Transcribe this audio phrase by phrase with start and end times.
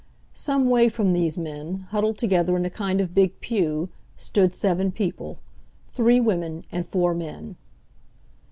[0.33, 4.91] Some way from these men, huddled together in a kind of big pew, stood seven
[4.91, 7.55] people—three women and four men.